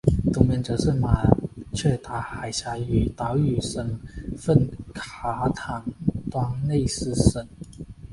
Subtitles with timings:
[0.33, 1.27] 东边则是马
[1.75, 3.99] 却达海峡与岛屿省
[4.35, 5.83] 份卡坦
[6.31, 7.47] 端内斯省。